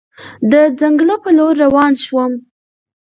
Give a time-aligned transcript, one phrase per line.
[0.51, 2.31] د ځنګله په لور روان شوم.